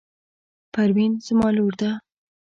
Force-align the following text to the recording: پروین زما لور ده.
پروین 0.73 1.11
زما 1.25 1.47
لور 1.57 1.73
ده. 1.81 1.91